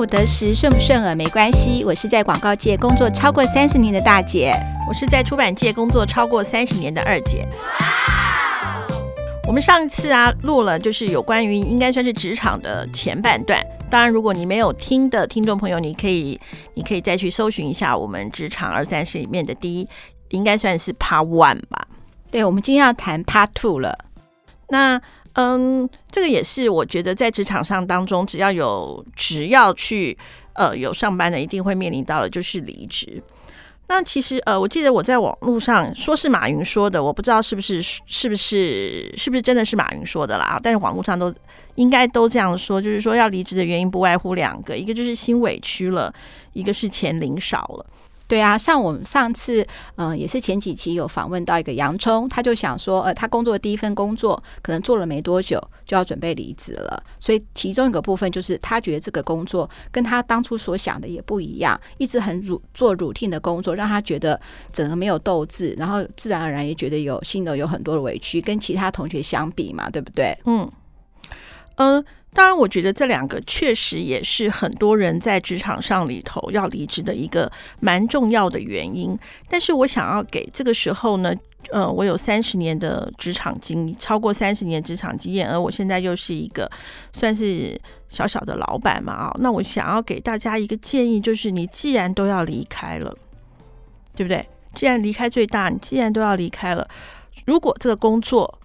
[0.00, 1.84] 五得十，顺不顺耳没关系。
[1.84, 4.54] 我是在广告界工作超过三十年的大姐，
[4.88, 7.46] 我是在出版界工作超过三十年的二姐。
[9.46, 13.62] 我们上一次啊录了，就是有关于应该算是职场的前半段。
[13.90, 16.40] 当然，如果你没有听的听众朋友，你可以
[16.72, 19.88] 你可以再去搜寻一下我们职场二三十里面的第一，
[20.30, 21.86] 应该算是 Part One 吧。
[22.30, 23.98] 对，我们今天要谈 Part Two 了。
[24.70, 25.02] 那
[25.34, 30.16] 嗯，这个也是我觉得在职场上当中，只要有只要去
[30.54, 33.22] 呃有上班的，一定会面临到的就是离职。
[33.86, 40.60] 那其实呃，我记得我在网络上说是马云说的，我不知道是不是是不是是不是真的是马云说的啦。
[40.62, 41.34] 但是网络上都
[41.74, 46.12] 应该都这样说，就是说要离职的原因不外乎两个，一个就是心委屈了，
[46.52, 47.86] 一个是钱领少了。
[48.30, 49.66] 对啊，像我们上次，
[49.96, 64.40] 嗯、也是前几期有访问到一个洋葱，他就想说，呃，他工作的第一份工作可能做了没多久就要准备离职了，所以其中一个部分就是他觉得这个工作跟他当初所想的也不一样，一直很乳做 routine 的工作，让他觉得
[64.72, 70.38] 整个没有斗志，然后自然而然也觉得有心里有很多的委屈，跟其他同学相比嘛，对不对？
[70.44, 70.70] 嗯、
[71.80, 72.04] 嗯。
[72.32, 77.50] 当然，我觉得这两个确实也是很多人在职场上里头要离职的一个
[77.80, 79.18] 蛮重要的原因。
[79.48, 81.34] 但是我想要给这个时候呢，
[81.72, 86.70] 呃，我有三十年的职场经历，超过三十年职场经验，而我现在又是一个
[87.12, 87.76] 算是
[88.08, 93.12] 小小的老板嘛，啊，那我想要给大家一个建议，就是你既然都要离开了，
[94.14, 94.48] 对不对？
[94.76, 96.88] 既然离开最大，你既然都要离开了，
[97.44, 98.59] 如果这个工作，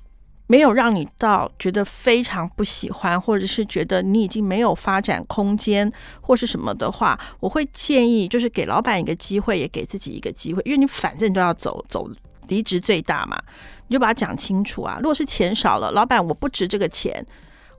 [0.48, 12.10] 没有让你到觉得非常不喜欢，或者是觉得你已经没有发展空间，或是什么的话，我会建议就是给老板一个机会，也给自己一个机会，因为你反正都要走走，
[12.48, 13.42] 离职最大嘛，
[13.88, 14.98] 你就把它讲清楚啊。
[15.00, 17.26] 如果是钱少了，老板我不值这个钱，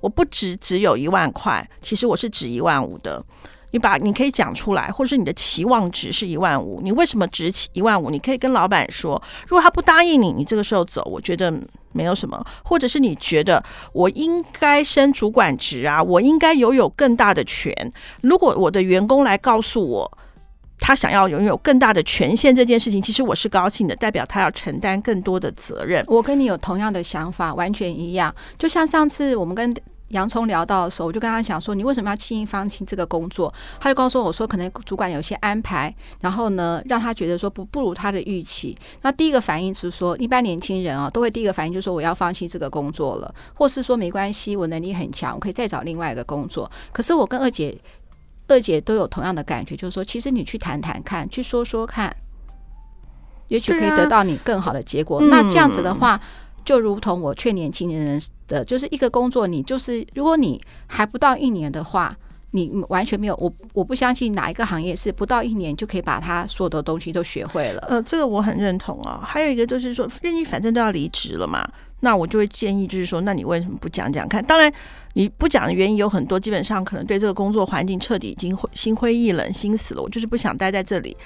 [0.00, 3.25] 我不值只有一万块，其实我是值一万五的。
[3.72, 8.10] 你把你可以讲出来，或者是你的期望值是一万五，你为什么值一万五？
[8.10, 11.53] 你可以跟老板说，如果他不答应你，你这个时候走，我觉得
[11.97, 12.45] 没有什么。
[12.62, 13.62] 或者是你觉得
[13.93, 17.75] 我应该升主管职啊，我应该拥有更大的权。
[18.21, 20.19] 如果我的员工来告诉我
[20.79, 26.05] 他想要拥有更大的权限这件事情，其实我是高兴的，代表他要承担更多的责任。
[26.07, 28.33] 我跟你有同样的想法，完全一样。
[28.59, 29.75] 就像上次我们跟。
[30.11, 47.77] 洋葱聊到的时候，我就跟他讲说：“你为什么要轻易放弃这个工作？”他就告诉我说：“可能主管有些安排，然后呢，让他觉得说不不如他的预期。”那第一个反应是说，一般年轻人啊，都会第一个反应就是说：“我要放弃这个工作了，或是说没关系，我能力很强，我可以再找另外一个工作。”可是我跟二姐、
[48.47, 52.15] 二姐都有同样的感觉，就是说，其实你去谈谈看，去说说看，
[53.49, 55.21] 也许可以得到你更好的结果。
[55.22, 56.21] 那这样子的话。
[56.66, 62.15] 就如同我劝年轻人的，就是一个工作，你就是如果你还不到一年的话，
[62.50, 67.87] 你完全没有我，我不相信哪一个行业是不到一年就可以把他所有的东西都学会了。
[67.88, 69.22] 呃，这个我很认同啊。
[69.25, 71.65] 还有一个就是说，因为你反正都要离职了嘛，
[72.00, 74.44] 那我就会建议就是说，那你为什么不讲讲看？
[74.44, 74.72] 当然
[75.12, 81.16] 你不讲的原因有很多，基本上可能对这个工作环境彻底已经心灰意冷、心死了，我就是不想待在这里，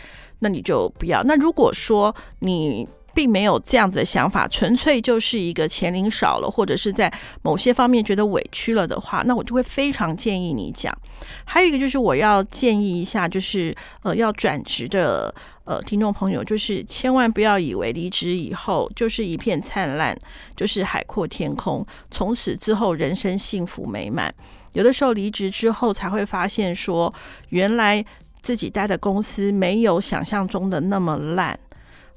[0.41, 1.23] 那你就不要。
[1.23, 2.87] 那如果说你。
[3.15, 7.13] 并没有这样子的想法，纯粹就是一个钱领少了，或者是在
[7.43, 10.97] 某些方面觉得委屈了的话，那我就会非常建议你讲。
[11.45, 15.35] 还有一个就是我要建议一下，就是呃要转职的
[15.65, 20.17] 呃听众朋友，就是千万不要以为离职以后就是一片灿烂，
[20.57, 24.35] 就是海阔天空，从此之后人生幸福美满。
[24.73, 27.13] 有的时候离职之后才会发现说，
[27.49, 28.05] 原来
[28.41, 31.59] 自己待的公司没有想象中的那么烂。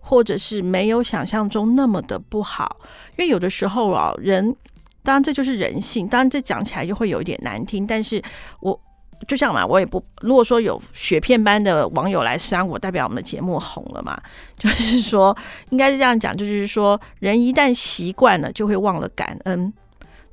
[0.05, 2.77] 或者是没有想象中那么的不好，
[3.11, 4.55] 因为有的时候啊，人
[5.01, 8.21] 当然这就是人性，当然这讲起来就会有一点难听，但是
[8.59, 8.79] 我
[9.27, 14.21] 就像嘛，我也不如果说有雪片般的网友来酸我，代表我们的节目红了嘛，
[14.59, 15.35] 就是说
[15.69, 19.73] 应该是这样讲，就是说人一旦习惯了，就会忘了感恩。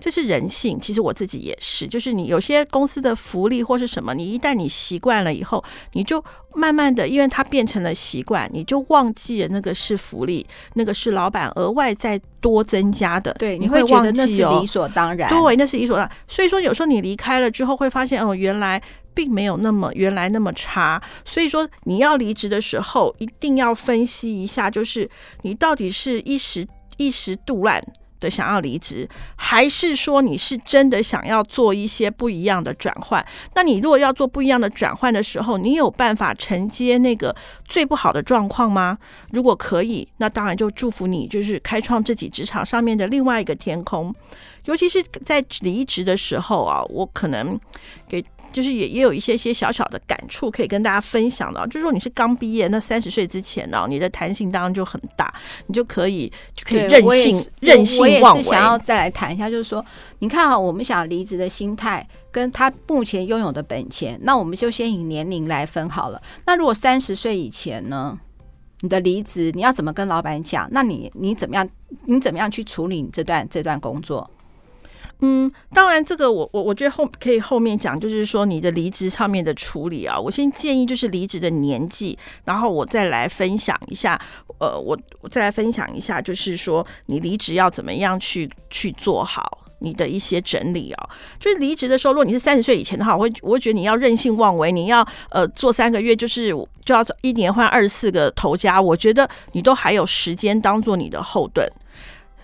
[0.01, 1.87] 这是人性，其实我自己也是。
[1.87, 5.63] 就是你有些公司的福利或是什么，你一旦你习惯了以后，
[5.93, 6.23] 你就
[6.55, 13.33] 慢慢的，因为它变成了习惯，你就忘记了那个是福利，那个是老板额外再多增加的。
[13.35, 15.29] 对，你会忘记、哦、那是理所当然。
[15.29, 16.17] 对，那是理所当然。
[16.27, 18.83] 所以说，有时候你离开了之后，会发现哦，原来
[19.13, 21.01] 并没有那么原来那么差。
[21.25, 25.09] 所以说，你要离职的时候，一定要分析一下，就是
[25.43, 26.67] 你到底是一时
[26.97, 27.83] 一时肚烂。
[28.21, 33.25] 的想要离职，还是说你是真的想要做一些不一样的转换？
[33.55, 37.35] 那你如果要做不一样的转换的时候，你有办法承接那个
[37.65, 38.99] 最不好的状况吗？
[39.33, 44.15] 如果可以，那当然就祝福你，就是开创自己职场上面的另外一个天空。
[44.67, 47.59] 尤其是在离职的时候啊，我可能
[48.07, 51.67] 给就是也也有一些些小小的感触可以跟大家分享的。
[51.69, 55.33] 就是说你是刚毕业，那三十岁之前呢，你的弹性当然就很大，
[55.67, 58.21] 你就可以就可以任性任性妄为。
[58.21, 59.85] 我也是想要再来谈一下，就是说，
[60.19, 66.21] 你看啊，我们想离职的心态跟他目前拥有的本钱，那我们就先以年龄来分好了。
[66.47, 68.19] 那如果三十岁以前呢？
[68.83, 70.67] 你的离职，你要怎么跟老板讲？
[70.73, 71.69] 那你你怎么样？
[72.07, 74.31] 你怎么样去处理你这段这段工作？
[75.21, 80.19] 嗯，当然，这个我我我觉得后可以后面讲，就是说你的离职上面的处理啊。
[80.19, 84.21] 我先建议就是离职的年纪，然后我再来分享一下。
[84.59, 89.59] 呃，我我再来分享一下，就是说你离职要怎么样去去做好。
[89.83, 91.09] 你的一些整理哦，
[91.39, 96.51] 就是离职的时候，如果你是三十岁以前的话，我会我会觉得你要任性妄为，你要呃做三个月，就是
[96.85, 101.67] 就要一年换二十四个头家，我觉得你都还有时间当做你的后盾，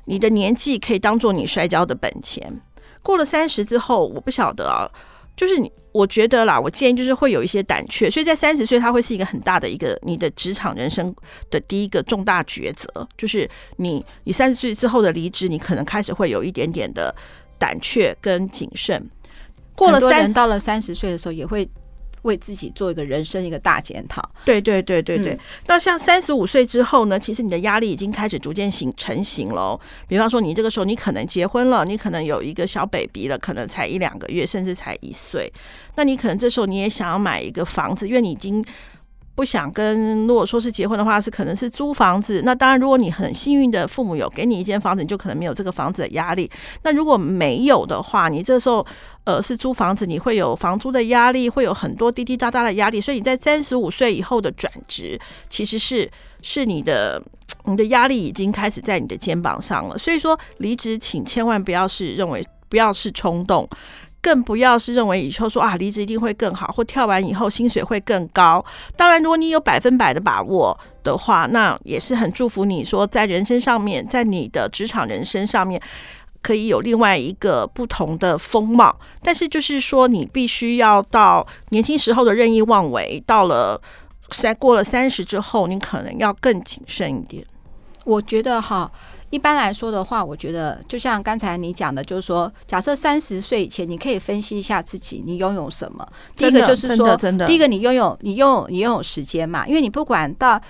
[0.06, 2.58] 你的年纪可以当做你摔跤的本钱。
[3.06, 4.91] 过了三十之后，我不晓得啊。
[5.37, 11.14] 就是你，我觉得啦，我建议就是会有一些胆怯，所以在三十岁，它会是一个很大的一个你的职场人生
[11.50, 12.88] 的第一个重大抉择，
[13.19, 17.14] 就是你你三十岁之后的离职，你可能开始会有一点点的
[17.58, 19.08] 胆怯跟谨慎。
[19.76, 21.69] 过了三，到了三十岁的时候也会。
[22.26, 24.20] 为自己做一个人生一个大检讨。
[24.44, 25.38] 对对对对对。
[25.67, 27.19] 那、嗯、像三十五岁之后呢？
[27.19, 29.81] 其实你的压力已经开始逐渐形成型了。
[30.06, 35.50] 比方说，你这个时候你可能结婚了，你可能有一个小 baby 了，可能才一两个月，甚至才一岁。
[35.94, 38.62] 那你可能这时候你也想要买一个房子，因为你已经。
[39.36, 42.40] 不想跟，如果说是结婚的话，是可能是租房子。
[42.42, 46.50] 那当然，如果你很幸运的父母有给你一间房子，你就可能没有这个房子的压力。
[46.82, 48.84] 那如果没有的话，你这时候
[49.24, 52.98] 呃是租房子，你会有房租的压力，会有很多滴滴答答的压力。
[52.98, 56.10] 所以你在三十五岁以后的转职，其实是
[56.40, 57.22] 是你的
[57.66, 59.98] 你的压力已经开始在你的肩膀上了。
[59.98, 63.68] 所以说离职，请千万不要是认为不要是冲动。
[64.22, 68.64] 更不要是认为以后说啊，离职一定会更好，或跳完以后薪水会更高。
[68.96, 75.80] 当然，如果你有百分百的把握的话，那也是很祝福你说，在人生上面，在你的职场人生上面，
[76.42, 78.98] 可以有另外一个不同的风貌。
[79.22, 83.80] 但是，就是说，你必须要到年轻时候的任意妄为，到了
[84.32, 87.46] 三过了三十之后，你可能要更谨慎一点。
[88.04, 88.90] 我觉得哈。
[89.31, 96.06] 一般来说的话，我觉得就像刚才你讲的，就是说，假设三十岁以前，你可以分析一下自己，你拥有什么。
[96.37, 100.61] 第一个就是说，第一个你拥有你拥有你拥有时间嘛，因为你不管到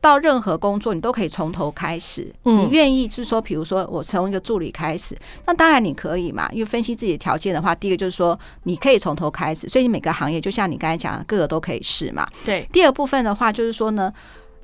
[0.00, 2.32] 到任何工作，你都可以从头开始。
[2.44, 6.48] 你愿意就是说，比如说我从一个助理开始，那当然你可以嘛。
[6.52, 12.28] 因为分析自己的条件的话，第一个就是说你可以从头开始，所以你每个行业就像你刚才讲的，各个都可以试嘛。
[12.44, 12.68] 对。
[12.72, 14.12] 第二部分的话，就是说呢，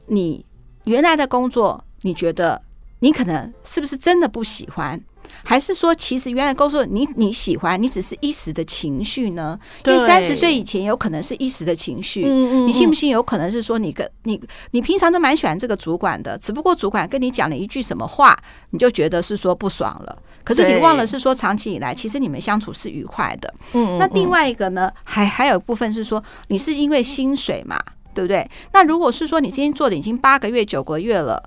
[0.07, 0.47] 你
[0.85, 2.63] 原来的工作，你觉得？
[3.01, 5.01] 你可能是不是真的不喜欢，
[5.43, 9.59] 还是说其实原来告诉你你喜欢，你只是一时的情绪呢？
[9.87, 13.11] 因为三十岁以前有可能是一时的情绪，你信不信？
[13.11, 14.41] 有可能是说你跟你
[14.73, 18.37] 你平常都蛮喜欢这个主管的，只不过主管跟你讲了一句什么话，
[18.71, 20.19] 你就觉得是说不爽了。
[20.45, 23.55] 可是你忘了是说长期以来其实你们相处是愉快的。
[23.73, 27.79] 嗯，那另外一个呢，还还有一部分是说你是因为薪水嘛，
[28.15, 28.47] 对不对？
[28.73, 31.43] 那如果是说你今天做的已经八个月九个月了。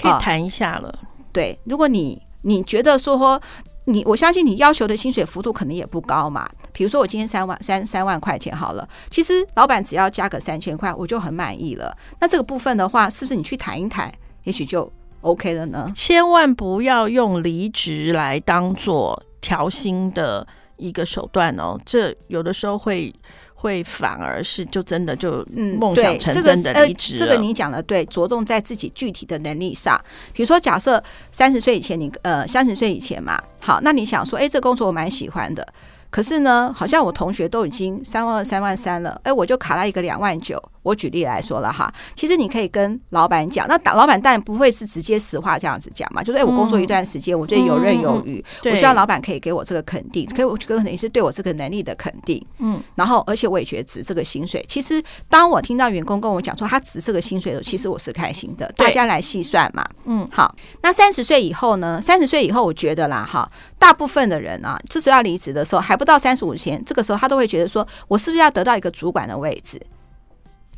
[0.00, 0.96] 可以谈一下了，
[1.32, 3.40] 对，如果你你觉得说
[3.84, 6.48] 你，我相信你要求的薪水幅度可能也不高嘛。
[6.72, 11.96] 比如说我今天三万三三万块钱好了，其实老板只要加个三千块，我就很满意了。
[12.20, 14.10] 那这个部分的话，是不是你去谈一谈，
[14.44, 15.92] 也许就 OK 了呢？
[15.94, 20.46] 千万不要用离职来当做调薪的
[20.76, 23.14] 一个手段哦，这有的时候会。
[23.62, 25.46] 会反而是就真的就
[25.78, 29.96] 梦想成真的离职，嗯，这个呃，这个你讲的对，着重在自己具体的能力上。
[30.32, 31.00] 比如说，假设
[31.30, 35.64] 三十岁以前你呃三十岁以前嘛，好，那你想说，哎，这个工作我蛮喜欢的，
[36.12, 40.62] 可是呢，好像我同学都已经三万二、三万三了，哎，我就卡了一个两万九。
[40.82, 54.64] 我举例来说了哈，其实你可以跟老板讲，那打老板当然不会是直接实话这样子讲嘛，就是哎，我工作一段时间，我觉得游刃有余，我希望老板可以给我这个肯定，可以我可能是对我这个能力的肯定，嗯，然后而且我也觉得值这个薪水。
[54.68, 55.00] 其实
[55.30, 60.52] 当我听到员工跟我讲说他值这个薪水的时候，其实我是开心的，大家来细算嘛，嗯，好，
[60.82, 62.00] 那三十岁以后呢？
[62.02, 69.80] 三十岁以后，我觉得啦哈，大部分的人啊，这时候要离职的时候还不到三十五前，这个时候他都会觉得说我是不是要得到一个主管的位置？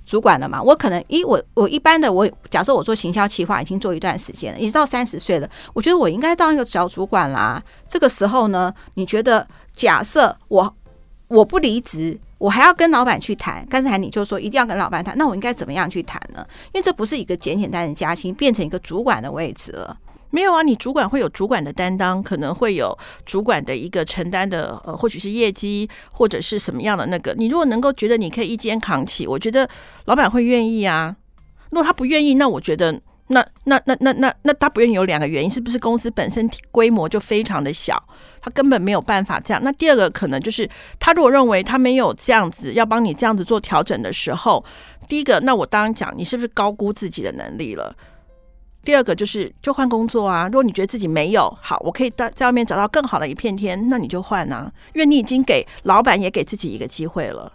[0.04, 0.62] 主管了嘛？
[0.62, 7.62] 我可能，一我我一般的我，假设我做行销企划已经做一段时间了，一直到三十岁了，我觉得我应该当一个小主管啦。
[7.88, 10.76] 这个时候呢，你觉得，假设我
[11.28, 13.66] 我不离职，我还要跟老板去谈。
[13.70, 16.46] 刚才你就说一定要跟老板谈，那我应该怎么样去谈呢？
[16.74, 19.96] 因为这不是一个简简单单的加薪，变成一个主管的位置了。
[20.34, 27.32] 没有啊，你主管会有主管的担当，可能会有主管的一个承担的，呃，或许是业绩，或者是什么样的那个。
[27.38, 29.70] 你如果能够觉得你可以一肩扛起，我觉得
[30.06, 31.14] 老板会愿意啊。
[31.70, 38.02] 如果他不愿意，那我觉得那那那那那那他不愿意有两个原因，是不是公司本身规模就非常的小，
[38.42, 39.62] 他根本没有办法这样。
[39.62, 44.64] 那第二个可能就是他如果认为他没有这样子要帮你这样子做调整的时候，
[45.06, 47.94] 第一个，那我当然讲，你是不是高估自己的能力了？
[48.84, 50.46] 第二个就是就换工作啊！
[50.46, 54.70] 如果你觉得自己没有好，我可以在在外面找到更好的一片天，那你就换啊！
[54.94, 57.50] 因为你已经给老板也给自己一个机会了。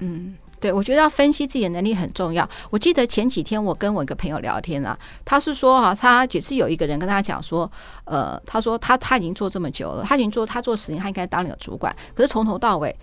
[0.00, 2.46] 嗯，对，我觉得要分析自己的能力很重要。
[2.70, 7.70] 我记得前几天我跟我一个朋友聊天啊，他是说哈、啊，他也是有一个人跟他讲说，
[8.04, 12.94] 呃，他说他他已经做这么久了，他已经做他做十年，他应该当了主管，可是从头到尾。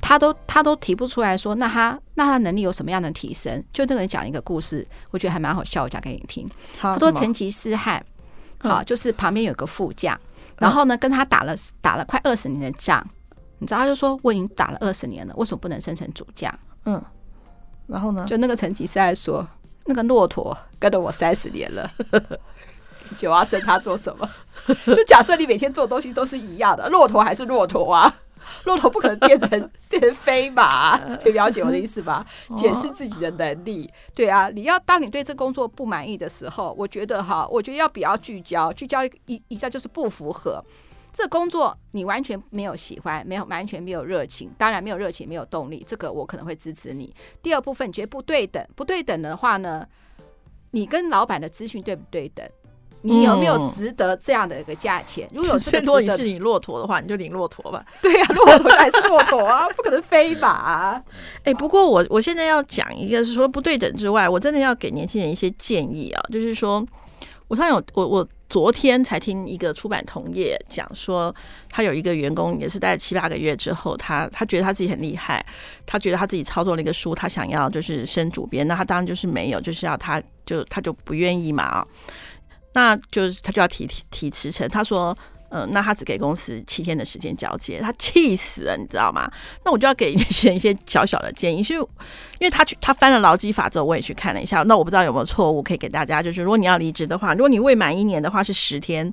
[0.00, 3.62] 他都他都提不出来说，那他那他能力有什么样的提升？
[3.72, 6.48] 就那个人讲了一个故事，我觉得还蛮好笑，我讲给你听。
[6.80, 8.04] 他说成吉思汗，
[8.58, 10.18] 好，就是旁边有个副将，
[10.58, 13.04] 然后呢跟他打了打了快二十年的仗，
[13.58, 16.52] 你知道他就说我已经打了二十年了，为什么不能升成主将？
[16.84, 17.02] 嗯，
[17.86, 18.24] 然后呢？
[18.26, 19.46] 就那个成吉思汗说，
[19.86, 21.90] 那个骆驼跟了我三十年了，
[23.18, 24.28] 就要生他做什么？
[24.86, 28.14] 就假设你每天做东西都是一样的，骆驼还是骆驼啊？
[28.64, 29.48] 骆驼不可能变成
[29.88, 32.24] 变成飞马， 可以了解我的意思吧？
[32.56, 40.62] 检视自己的能力，对啊，你要当你对这工作不满意的时候，我觉得哈，我觉得要比较聚焦，聚焦一一下就是不符合
[41.12, 47.14] 这工作，你完全没有喜欢，没有完全没有热情，当然没有热情，没有动力，这个我可能会支持你。
[47.42, 49.86] 第二部分，你觉得不对等，不对等的话呢，
[50.72, 52.46] 你跟老板的资讯对不对等？
[53.02, 55.28] 你有没有值得这样的一个价钱？
[55.32, 57.84] 嗯、 如果有这个值得，如果你是领骆驼的话，你就领骆驼吧。
[58.02, 61.02] 对呀、啊，骆驼还是骆驼啊，不可能飞吧、啊。
[61.44, 66.84] 哎、欸，不过我我现在要讲一个，是说不对等之外，我真的要给年轻人一些建议啊，就是说，
[67.46, 71.34] 我上有我我昨天才听一个出版同业讲说，
[71.70, 75.44] 他有一个员工也是待了七八个月之后，他他觉得他自己很厉害，
[75.86, 81.86] 他觉得他自己操作了一个书，他想要就是升主编，那他当然就是没有，就是要他就他就不愿意嘛啊。
[82.78, 85.16] 那就是他就要提提提辞呈，他说，
[85.50, 89.28] 嗯、那他只给公司七天的时间交接，他气死了，你知道吗？
[89.64, 91.80] 那我就要给 一些一些小小的建议，是因
[92.42, 99.12] 为他去他翻了劳基法之后，我也去看了一下，那我不知道有没有错误，可以给大家，就是如果你要离职的话，如果你未满一年的话是十天，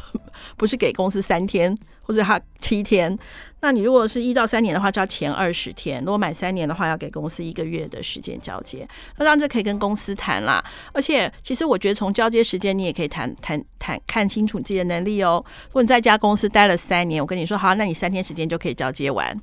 [0.58, 1.74] 不是给公司三天。
[2.06, 3.18] 或者他七天，
[3.60, 8.86] 那你如果是一到三年的话，就要前二十天；如果满三年的话，要给公司一个月的时间交接。
[9.16, 10.64] 那当然这可以跟公司谈啦。
[10.92, 15.44] 而且，其实我觉得从交接时间，你也可以谈谈谈看清楚自己的能力哦。
[15.66, 19.36] 如果你在一家公司待了三年，我跟你说好，那你三天时间就可以交接完，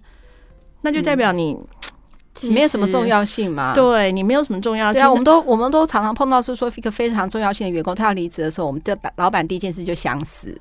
[0.83, 1.57] 那就代表你、
[2.43, 3.73] 嗯、没有什么重要性嘛？
[3.75, 5.01] 对你没有什么重要性。
[5.01, 10.57] 对啊，我们都我们都常常碰到是说一个非常重要性的员工，他要离职的时候，我们的老板第一件事就想死。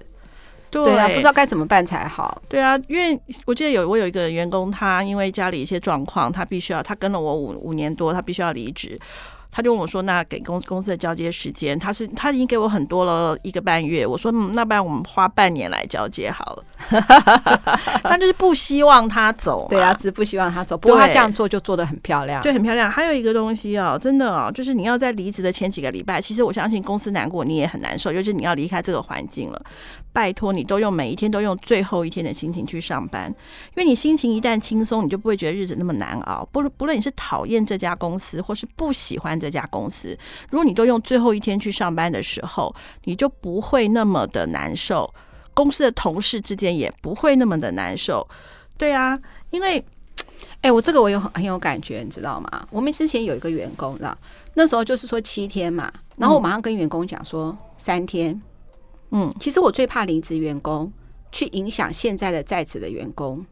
[0.73, 2.43] 对，对啊，不知道该怎么办才好。
[2.49, 8.99] 对啊，因为我记得有我有一个员工，他因为家里一些状况，他必须要他跟了我五五年多，他必须要离职。
[9.55, 16.65] 他就问我说：“那给公公司的交接时间，他是他已经给我很多了，一个半月。”我说：“嗯，那不然我们花半年来交接好了。
[18.03, 20.75] ”他就是不希望他走，对啊，只是不希望他走。
[20.79, 22.91] 不过他这样做就做的很漂亮，对，很漂亮。
[22.91, 29.63] 还有一个东西哦，真的哦，就是你要在离职的前几个礼拜，其实我相信公司难过，你也很难受，就是你要离开这个环境了。
[30.13, 33.29] 拜托你都用每一天都用最后一天的心情去上班，
[33.75, 36.47] 因为你心情一旦轻松，你就不会觉得日子那么难熬。
[36.53, 40.17] 不不论你是讨厌这家公司，或是不喜欢这家公司，
[40.51, 45.13] 如果你都用最后一天去上班的时候，你就不会那么的难受。
[45.55, 48.27] 公司的同事之间也不会那么的难受。
[48.77, 49.19] 对啊，
[49.51, 49.79] 因为，
[50.61, 52.67] 哎、欸，我这个我有很有感觉，你知道吗？
[52.71, 54.17] 我们之前有一个员工，知道
[54.55, 58.41] 那时候就是说七天嘛，然后我马上跟员工讲说三天。
[59.13, 60.93] 嗯，其实我最怕离职员工
[61.31, 63.45] 去影响现在的在职的员工。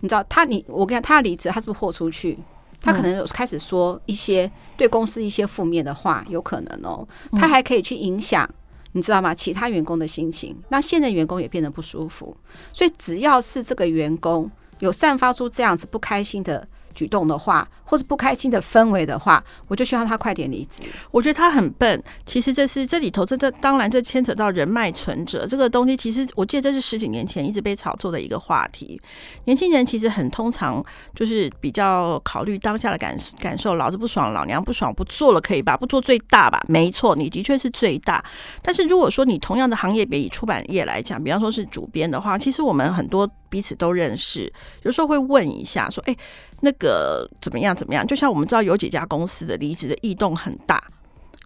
[0.00, 2.38] 你知道他，你我跟你讲，他要离职，他是不是豁出去？
[2.80, 7.06] 他可能有开始说一些对公司一些负面的话，有可能哦。
[7.32, 8.48] 他还可以去影响，
[8.92, 9.34] 你知道吗？
[9.34, 12.36] 其他员工的心情，那现在员工也变得不舒服。
[12.72, 16.68] 所以只要是这个员工有散发出这样子不开心的。
[16.98, 20.82] 举动的话，或是不开心的氛围的话，我就希望他快点离职。
[21.12, 22.02] 我觉得他很笨。
[22.26, 25.96] 其实这是这里头，这这当然这牵扯到人脉存折这个东西。
[25.96, 29.00] 其实我记得这是十几年前一直被炒作的一个话题。
[29.44, 35.76] 年轻人其实很通常就是比较考虑当下的感感受，老子不爽，老娘不爽，不做了可以吧？
[35.76, 36.60] 不做最大吧？
[36.66, 38.24] 没错，你的确是最大。
[38.60, 44.52] 但是如果说你同样的行业，比以出版业来讲，比方说是主编的话，其实我们很多彼此都认识，
[44.82, 46.16] 有时候会问一下说，哎。
[46.60, 47.72] 那个怎么样？
[47.72, 48.04] 怎么样？
[48.04, 50.82] 就像我们知道有几家公司的离职的异动很大，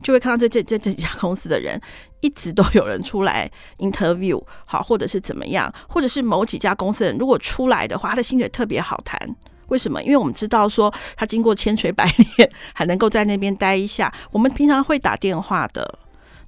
[0.03, 1.79] 就会看到这这这这几家公司的人
[2.23, 9.37] 一直都有人出来 interview，好，或者是怎么样，或者是某几家公司的人如果出来的话，他的薪水特别好谈。
[9.69, 10.03] 为什么？
[10.03, 12.07] 因为我们知道说他经过千锤百
[12.39, 14.11] 炼，还能够在那边待一下。
[14.31, 15.99] 我们平常会打电话的。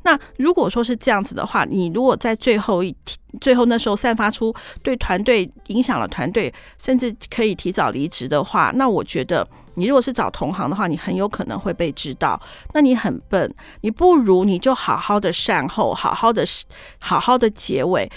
[0.05, 2.95] 那如果说是这样子的话，你如果在最后一
[3.41, 12.41] 最后那时候散发出对团队影响了团队，甚至可以提早离职的话，那我觉得你如果是找同行的话，你很有可能会被知道。
[12.73, 16.45] 那你很笨，你不如你就好好的善后，好好的
[17.01, 18.11] 好好的结尾，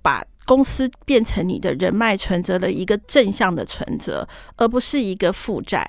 [0.00, 0.24] 把。
[0.44, 5.88] 公司变成你的人脉存折的一个正向的存折，而不是一个负债，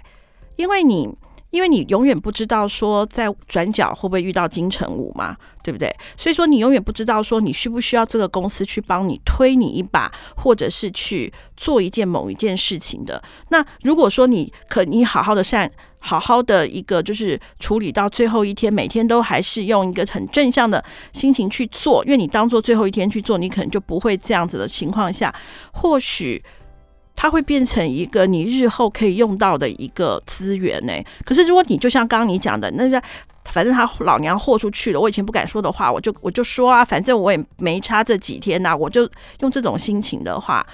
[0.57, 1.09] 因为你，
[1.53, 5.95] 因为你永远不知道说在转角会不会遇到金城武嘛，对不对？
[6.17, 13.23] 所以说你永远不知道说你需不需要这个公司去帮你推你一把，或者是去做一件某一件事情的。
[13.49, 15.71] 那如果说你可你好好的善。
[16.05, 20.83] 好好的一个就是处理到最后一天，每天都还是用一个很正向的
[21.13, 25.33] 心情去做，因为你当做最后一天去做，你可能就不会这样子的情况下，
[25.71, 26.43] 或许
[27.15, 30.93] 它会变成一个你日后可以用到的一个资源呢。
[31.25, 33.01] 可是如果你就像刚刚你讲的，那
[33.51, 39.07] 反正他老娘豁出去了，我以前不敢说的话，我就我就说啊，反正我也没差这几天呐、啊，我就
[39.41, 40.65] 用这种心情的话，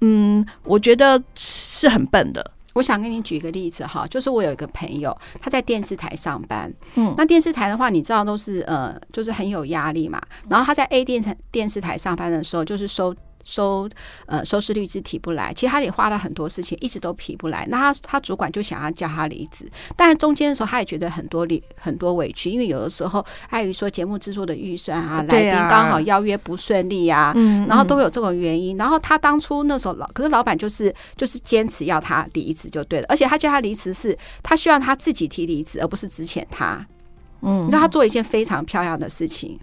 [0.00, 2.52] 嗯，我觉得是很笨的。
[2.74, 10.20] 我想跟你举一个例子哈，就是我有一个朋友，他在电视台上班，嗯，那电视台的话，你知道都是呃，就是很有压力嘛。
[10.48, 13.14] 然后他在 A 电台电视台上班的时候，就是收。
[13.44, 13.88] 收
[14.26, 17.66] 呃收视率一直提不来，其实他也花了很多事情，一直都提不来。
[17.70, 27.32] 那他他主管就想要叫他离职，但是中间的时候他也觉得很多理很多委屈，因为有的时候碍于说节目制作的预算啊，来宾刚好邀约不顺利啊，
[27.68, 28.76] 然后都有这种原因。
[28.76, 36.86] 然后他当初那时候老，可是老板就是就是坚持要他离职就对了，而且他叫他离职是他希望他自己提离职，而不是资遣他。
[37.42, 39.58] 嗯，你知道他做一件非常漂亮的事情。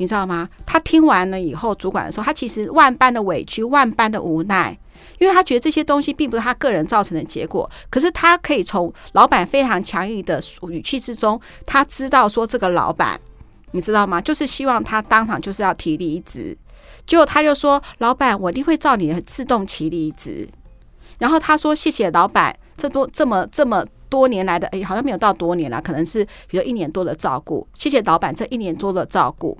[0.00, 0.48] 你知道吗？
[0.64, 4.74] 他听完了以后，主管的时候，他其实万般的委屈，万般的无奈，
[5.18, 7.70] 因为他觉得这些东西并不是他个人造成的结果。
[7.90, 13.20] 可是他可以从老板非常强硬的语气之中，他知道说这个老板，
[13.72, 14.18] 你知道吗？
[14.22, 16.56] 就是希望他当场就是要提离职。
[17.04, 20.48] 结果他就说：“老板，我一定会照你的自动提离职。”
[21.18, 27.68] 然后他说：“谢谢老板，这多这么这么多年来的，哎，好像没有到多年了，可能是比如一年多的照顾。
[27.76, 29.58] 谢谢老板这一年多的照顾。”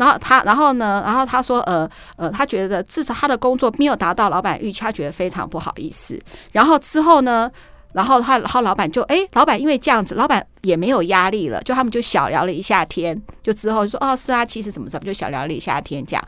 [0.00, 1.02] 然后他，然后呢？
[1.04, 6.18] 然后他说，呃呃，他觉得至少他的工作没有达到老板预期，他觉得非常不好意思。
[6.52, 7.50] 然后之后呢？
[7.92, 13.20] 然后他，然后老板就，哎，老板因为这样子，老板也没有压力了，就他们就小聊了一下天。
[13.42, 16.24] 就之后就说，哦，是啊，其实怎么怎么，就小聊了一下天这样。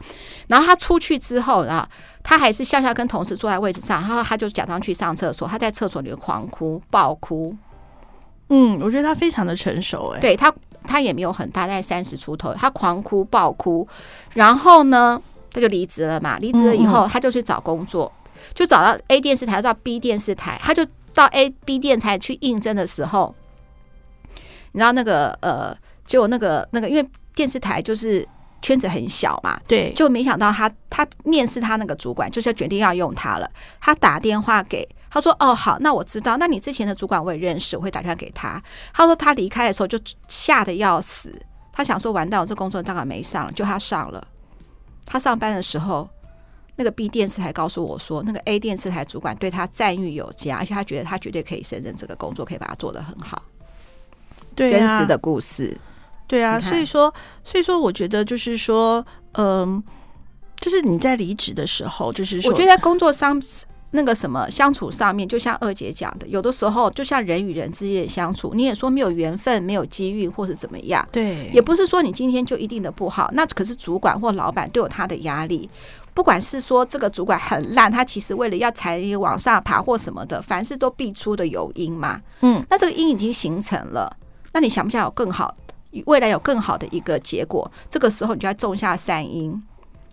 [0.48, 1.86] 然后他出去之后，然后
[2.22, 7.56] 他还是笑笑跟同事坐在位置上，然后他就假装去上厕所，他在厕所里狂哭，暴哭。
[8.48, 10.52] 嗯，我觉得他非常的成熟，哎，对他。
[10.82, 13.86] 他也没有很大，在三十出头，他狂哭暴哭，
[14.34, 15.20] 然后呢，
[15.52, 16.38] 他就离职了嘛。
[16.38, 18.10] 离职了以后，他就去找工作，
[18.54, 23.34] 就找到 A 电视台，到 B 电视台，他就到 A、B 电视台去应征的时候，
[24.72, 28.26] 你知道那个呃，就那个那个，因为电视台就是
[28.60, 34.88] 圈子很小嘛，对，就没想到他他面试他那个主管，就是决定要用他了，他打电话给。
[35.14, 36.38] 他说：“哦，好，那我知道。
[36.38, 38.60] 那你之前的主管我也认识，我会打电话给他。”
[38.94, 41.38] 他说：“他离开的时候就吓得要死，
[41.70, 44.26] 他想说完蛋，我这工作大概没上了。”就他上了，
[45.04, 46.08] 他上班的时候，
[46.76, 53.42] 那个 B 电视台告诉我说，那个 A 电视台主管对他赞誉有加，而且他觉得他绝对可以胜任这个工作，可以把它做得很好。
[54.54, 55.76] 对啊，真实的故事。
[56.26, 57.12] 对啊，所以说，
[57.44, 59.84] 所以说，我觉得就是说，嗯，
[60.56, 63.38] 就是你在离职的时候，就是说，我觉得在工作上。
[63.94, 73.30] 那个什么相处上面，就像二姐讲的，有的时候就像人与人之间的相处，你也说没有缘分、没有机遇，或是怎么样，对，也不是说你今天就一定的不好。
[73.34, 75.68] 那可是主管或老板都有他的压力，
[76.14, 82.20] 不管是说这个主管很烂，他其实为了要才力往上爬或什么的，凡事都必出的有因嘛。
[82.40, 84.16] 嗯，那这个因已经形成了，
[84.52, 85.54] 那你想不想有更好，
[86.06, 87.70] 未来有更好的一个结果？
[87.90, 89.62] 这个时候你就要种下善因。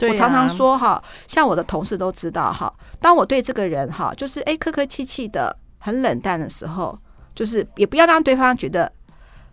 [0.07, 6.97] 我常常说哈，像我的同事都知道哈，当我对这个人哈，就是诶客客气气的，很冷淡的时候，
[7.35, 8.91] 就是也不要让对方觉得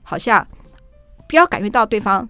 [0.02, 0.46] 好像
[1.28, 2.28] 不要感觉到对方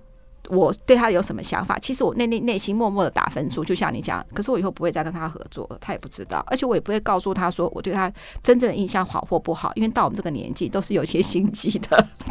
[0.49, 1.79] 我对他有什么想法。
[1.79, 8.11] 其实我内内内心默默的打分数，就像你讲，可是我以后不会再跟他合作了，他也不知道，而且我也不会告诉他说我对他
[8.43, 12.07] 真正的印象好或不好，因为到我们这个年纪都是有些心机的。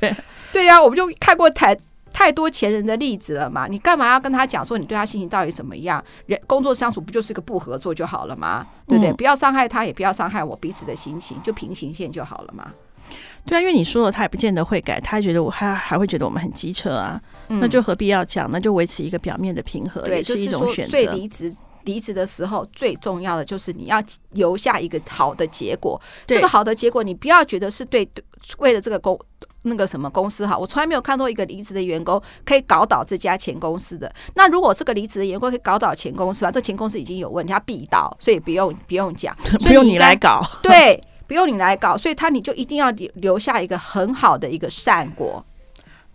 [0.00, 0.14] 对
[0.52, 1.74] 对呀，我们就看过台。
[2.14, 3.66] 太多前人的例子了嘛？
[3.66, 6.02] 你干嘛要跟他讲说你对他心情到底怎么样？
[6.26, 8.64] 人工作相处不就是个不合作就好了吗？
[8.86, 9.12] 对不对？
[9.14, 12.72] 不要伤害他，也不要伤害我，彼此的心情就平行线就好了嘛。
[13.44, 18.48] 对啊，因为你说了，他也不见得会改，他觉得我还还会觉得我们很机车啊，嗯、那就何必要讲？
[18.50, 20.92] 那就维持一个表面的平和，也是一种选择。
[20.92, 21.52] 所以离职
[21.84, 26.00] 离职的时候，最重要的就是你要留下一个好的结果。
[26.26, 28.24] 这个好的结果，你不要觉得是对，对
[28.58, 29.18] 为了这个公
[29.62, 30.58] 那个什么公司好。
[30.58, 34.12] 我从来没有看到一个离职的员工可以搞倒这家前公司的。
[34.34, 41.02] 那如果这个离职的员工可以搞倒前公司吧，这前公司已经有问题，他必倒，所以不用不用讲， 不用你来搞，对。
[41.26, 45.42] 不用你来搞，所以他你就一定要留留下一个很好的一个善果。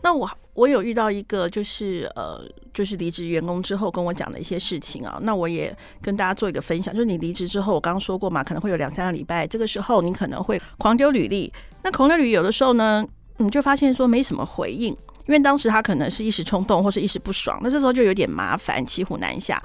[0.01, 2.41] 那我我有遇到一个就是呃，
[2.73, 6.93] 就是离职员工之后跟我讲的一些事情啊，那我也跟大家做一个分享。
[6.93, 11.51] 就是你离职之后，我刚刚说过嘛，可能会有两三个礼拜，这个时候你可能会狂丢履历。
[11.83, 13.05] 那狂丢履历有的时候呢，
[13.37, 14.87] 你就发现说没什么回应，
[15.27, 19.61] 因为当时他可能是一时冲动或是一时不爽，那这时候就有点麻烦，骑虎难下。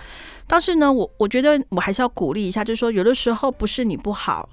[0.47, 4.49] 但是呢，我我觉得我还是要鼓励一下，就是说有的时候不是你不好。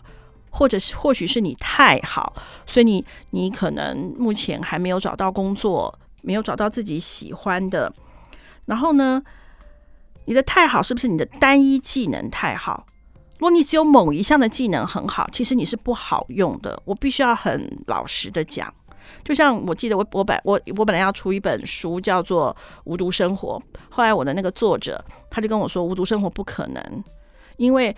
[0.51, 2.33] 或者是或许是你太好，
[2.67, 7.91] 所以你你可能目前还没有找到工作，没有找到自己喜欢的。
[8.65, 9.23] 然后呢，
[10.25, 12.85] 你的太好是不是你的单一技能太好？
[13.39, 16.79] 如果你只有某一项的技能很好，其实你是不好用的。
[16.85, 18.71] 我必须要很老实的讲，
[19.23, 23.59] 就像我记得我我本我我本来要出一本书叫做《无毒生活》，
[23.89, 27.03] 后来我的那个作者他就跟我说，《无毒生活》不可能，
[27.55, 27.95] 因为。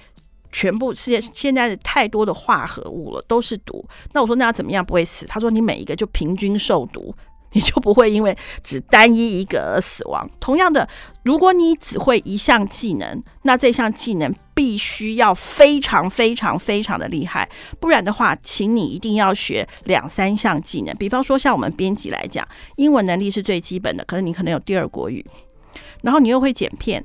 [0.54, 3.84] 全部世界现在的太多的化合物了，都是毒。
[4.14, 5.26] 那我说那要怎么样不会死？
[5.26, 7.14] 他说你每一个就平均受毒，
[7.54, 10.30] 你就不会因为只单一一个而死亡。
[10.40, 10.88] 同样的，
[11.24, 20.96] 如果你只会一项技能，那这项技能必须要非常非常非常的厉害，不然的话，请你一定要学两三项技能。
[20.98, 25.26] 比方说，像我们编辑来讲，英文能力是最基本的，可是你可能有第二国语，
[26.04, 27.04] 然后你又会剪片。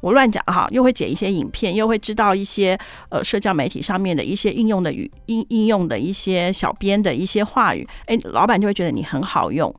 [0.00, 2.78] 我乱讲哈，又会剪一些影片，又会知道一些
[3.08, 9.74] 呃社交媒体上面的一些应用的语应应用的一些小编的一些话语，哎，老板就会觉得你很好用，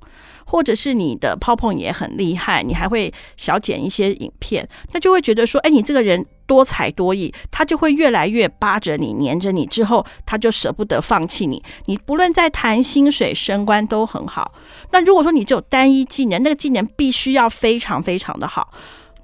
[0.45, 11.61] 或者是你的 PowerPoint 也很厉害，你还会小剪一些影片，他就会觉得说，哎，你这个人多才多艺，他就会越来越扒着你，黏着你，之后他就舍不得放弃你。
[11.85, 14.53] 你不论在谈薪水、升官都很好。
[14.91, 18.71] 那如果说你只有单一技能，那个技能必须要非常非常的好。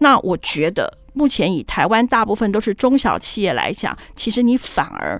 [0.03, 5.19] 那我觉得，目前以台湾大部分都是中小企业来讲，其实你反而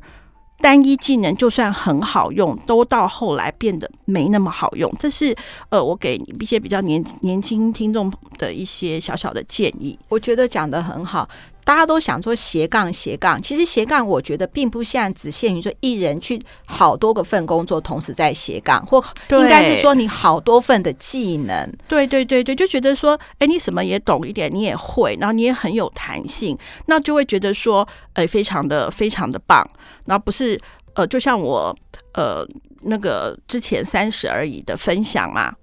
[0.59, 4.93] 单一技能就算很好用，都到后来变得没那么好用。
[4.99, 5.33] 这是
[5.69, 9.97] 呃，我给一些比较年年轻听众的一些小小的建议。
[10.09, 11.27] 我觉得讲得很好。
[11.63, 21.71] 大家都想做斜杠斜杠，其实斜杠我觉得并不像只限于说一人去好多个份工作同时在斜杠，或应该是说你好多份的技能。
[21.87, 29.67] 对对对对，就觉得说，哎，你什么也懂一点，你也会，然后你也很有弹性，那就会觉得说，哎，非常的非常的棒。
[30.05, 30.59] 然后不是
[30.95, 31.75] 呃，就像我
[32.13, 32.45] 呃
[32.81, 35.53] 那个之前三十而已的分享嘛。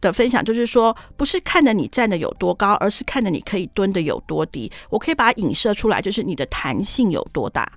[0.00, 4.70] 的分享就是说，不是看着你站得有多高，而是看着你可以蹲得有多低。
[4.88, 7.70] 我可以把它影射出来，就是你的弹性有多大。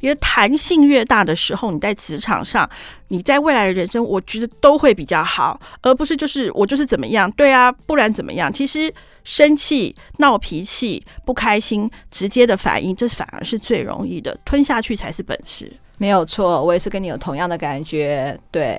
[0.00, 2.68] 你的弹性越大的时候，你在职场上，
[3.08, 8.52] 你在未来的人生，我觉得都会比较好，而不是就是我就是怎么样，对啊，不然怎么样？
[8.52, 8.92] 其实
[9.24, 15.72] 生气、闹脾气、不开心，直接的反应，这反而是最容易的，吞下去才是本事。
[15.98, 18.78] 没有错，我也是跟你有同样的感觉，对。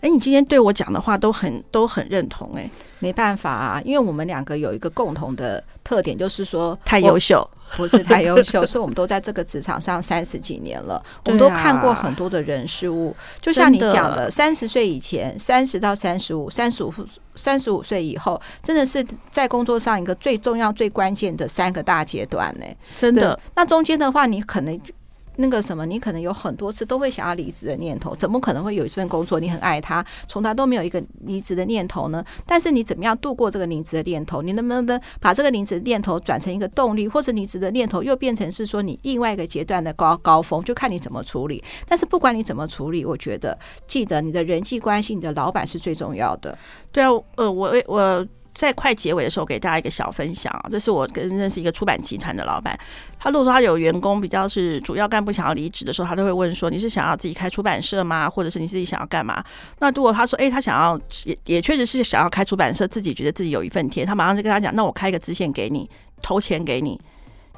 [0.00, 13.14] 哎，你今天对我讲的话都很都很认同哎，没办法啊，因为我们两个有一个共同的特点，就是说太优秀，不是太优秀， 是我们都在这个职场上三十几年了，我们都看过很多的人事物。
[13.40, 16.94] 就像你讲的，三十岁以前，三十到三十五，三十五
[17.34, 22.66] 三十五岁以后，真的是在工作上一个最重要、最关键的三个大阶段呢。
[22.96, 24.80] 真的，那中间的话，你可能。
[25.40, 32.24] 那个什么，你可能有很多次都会想要离职的念头，怎么可能会有一份工作你很爱他，从来都没有一个离职的念头呢？
[32.44, 34.42] 但是你怎么样度过这个离职的念头？
[34.42, 40.62] 你能不能把这个离职的念头转成一个动力，或是离职的念头又变成是说你另外一个阶段的高高峰？
[40.64, 41.62] 就看你怎么处理。
[41.86, 46.58] 但是不管你怎么处理，我觉得记得你的人际关系，你的老板是最重要的。
[46.90, 48.26] 对啊，呃，我我。
[48.66, 52.78] 在快结尾的时候，给大家一个小分享啊，这是我跟认识一个出版集团的老板，
[53.18, 58.28] 他如果说他有员工比较是主要干部想要离职的时候，他都会问说：“你是想要自己开出版社吗？
[58.28, 59.42] 或者是你自己想要干嘛？”
[59.78, 65.88] 那如果他说：“诶，他想要也也确实是想要开出版社，自己觉得自己有一份天，他马上就跟他讲：那我开一个支线给你，
[66.20, 67.00] 投钱给你。”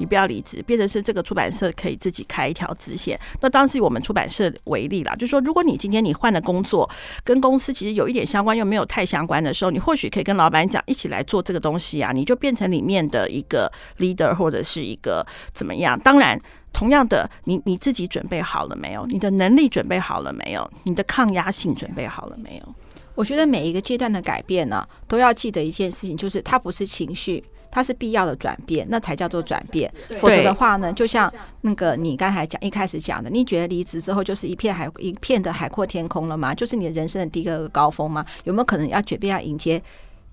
[0.00, 3.20] 你不要离职，变成是这个出版社可以自己开一条支线。
[3.42, 6.88] 那当时以我们出版社为例啦，就是说，如果你今天你换了工作，
[7.22, 16.00] 跟公司其实有一点相关又没有太相关的时候，你或许可以跟老板讲，一起来做这个东西啊，你就变成里面的一个 leader 或者是一个怎么样。
[16.00, 16.40] 当然，
[16.72, 19.04] 同样的，你你自己准备好了没有？
[19.04, 20.70] 你的能力准备好了没有？
[20.84, 22.74] 你的抗压性准备好了没有？
[23.16, 29.92] 我觉得每一个阶段的改变呢，都要记得一件事情，就是它不是情绪，它是必要的转变，那才叫做转变。
[30.18, 36.54] 否则的话呢，就像那个你刚才讲一开始讲的，你觉得离职之后就是一片海一片的海阔天空了吗？
[36.54, 38.24] 就是你的人生的第一个高峰吗？
[38.44, 39.82] 有没有可能要决定要迎接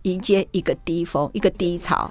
[0.04, 2.10] 迎接一个低峰，一个低潮？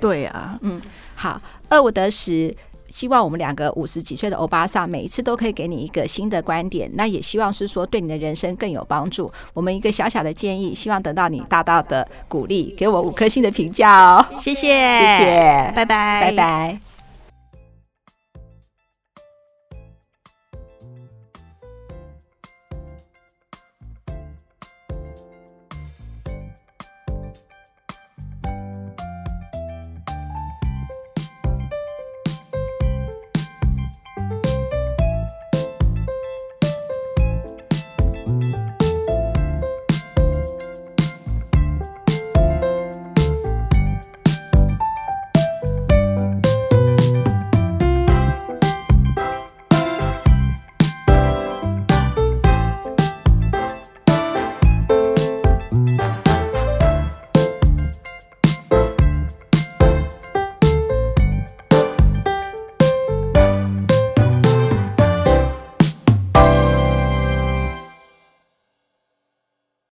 [0.00, 0.80] 对啊，嗯，
[1.14, 2.54] 好，二五得十。
[2.92, 6.90] 希望我们两个五十几岁的欧巴桑，每一次都可以给你一个新的观点。
[6.94, 9.30] 那也希望是说对你的人生更有帮助。
[9.52, 14.26] 我们一个小小的建议，希望得到你大大的鼓励，给我五颗星的评价哦。
[14.38, 16.97] 谢谢，谢谢，拜拜，拜拜。